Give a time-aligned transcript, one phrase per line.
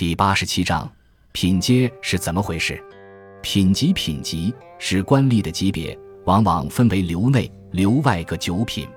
[0.00, 0.90] 第八十七章，
[1.32, 2.82] 品阶是怎么回事？
[3.42, 8.88] 品级品级是官吏的级别，往往分为流内、流外各九品，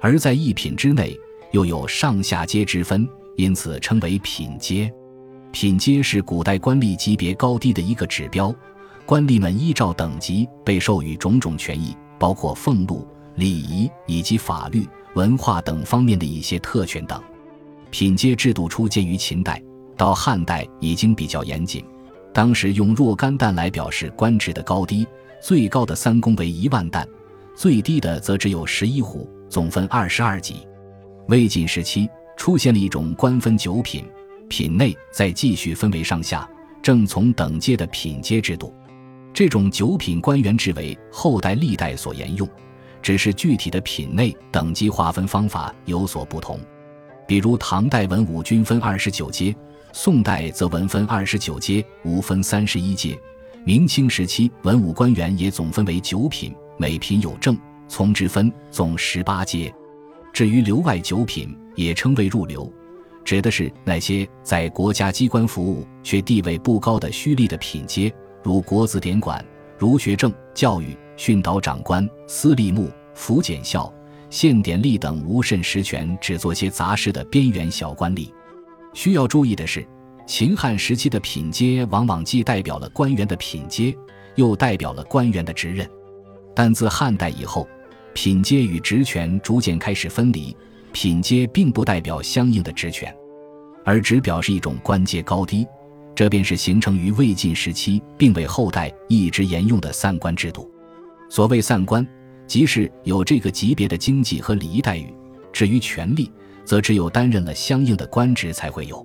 [0.00, 1.14] 而在一品之内
[1.52, 3.06] 又有上下阶之分，
[3.36, 4.90] 因此称为品阶。
[5.52, 8.50] 品阶是古代官吏级别高低的一个指标，
[9.04, 17.22] 官吏们依照等级被授予种种权益，包括俸禄、礼仪以及法律、文化等方面的一些特权等。
[17.90, 19.62] 品阶制度初见于秦代。
[20.00, 21.84] 到汉代已经比较严谨，
[22.32, 25.06] 当时用若干担来表示官职的高低，
[25.42, 27.06] 最高的三公为一万担，
[27.54, 30.66] 最低的则只有十一户，总分二十二级。
[31.28, 34.02] 魏晋时期出现了一种官分九品，
[34.48, 36.48] 品内再继续分为上下、
[36.80, 38.72] 正从等阶的品阶制度。
[39.34, 42.48] 这种九品官员制为后代历代所沿用，
[43.02, 46.58] 只是具体的品内等级划分方法有所不同。
[47.28, 49.54] 比如唐代文武均分二十九阶。
[49.92, 53.18] 宋代则文分二十九阶，武分三十一阶。
[53.64, 59.72] 明清时期，文武官员也总分为九品，每品有正、从之分，总十八阶。
[60.32, 62.72] 至于留外九品，也称为入流，
[63.24, 69.44] 指的是那些在国家机关服务却地位不高的虚吏的品阶，如国子典管、
[69.76, 73.92] 儒学政、教育、训导长官、司隶牧、府检校、
[74.30, 78.30] 县典吏等无甚实权，只做些杂事的边缘小官吏。
[78.92, 79.86] 需要注意的是，
[80.26, 83.96] 秦汉时期的品阶往往既代表了官员的品阶，
[84.34, 85.88] 又代表了官员的职任。
[86.54, 87.68] 但自汉代以后，
[88.12, 90.56] 品阶与职权逐渐开始分离，
[90.92, 93.14] 品阶并不代表相应的职权，
[93.84, 95.66] 而只表示一种官阶高低。
[96.14, 100.70] 这便是形成于魏晋时期，并为后代一直沿用的散官制度。
[101.30, 102.06] 所谓散官，
[102.46, 105.06] 即是有这个级别的经济和礼仪待遇。
[105.52, 106.30] 至于权力，
[106.70, 109.04] 则只有担任了相应的官职才会有，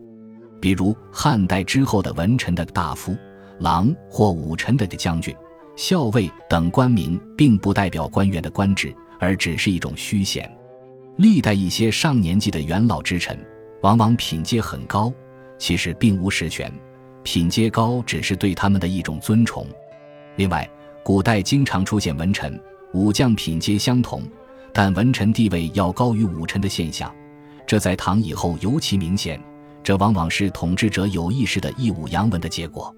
[0.61, 3.17] 比如汉代之后的文臣的大夫、
[3.57, 5.35] 郎或武臣的将军、
[5.75, 10.47] 校尉等官名，并不代表官员的官职，而只是一种虚衔。
[11.17, 13.35] 历代一些上年纪的元老之臣，
[13.81, 15.11] 往往品阶很高，
[15.57, 16.71] 其实并无实权，
[17.23, 19.65] 品阶高只是对他们的一种尊崇。
[20.35, 20.69] 另外，
[21.03, 22.61] 古代经常出现文臣、
[22.93, 24.21] 武将品阶相同，
[24.71, 27.11] 但文臣地位要高于武臣的现象。
[27.65, 29.41] 这在唐以后尤其明显，
[29.83, 32.95] 这往往是统治者有意识的义武扬文的结果。